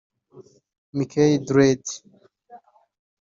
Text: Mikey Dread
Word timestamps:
Mikey 0.95 1.31
Dread 1.47 1.83